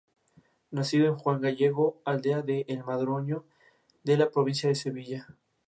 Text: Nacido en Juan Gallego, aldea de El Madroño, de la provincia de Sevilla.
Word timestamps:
Nacido 0.71 1.05
en 1.05 1.15
Juan 1.15 1.41
Gallego, 1.41 2.01
aldea 2.05 2.41
de 2.41 2.65
El 2.67 2.83
Madroño, 2.83 3.45
de 4.03 4.17
la 4.17 4.31
provincia 4.31 4.67
de 4.67 4.73
Sevilla. 4.73 5.27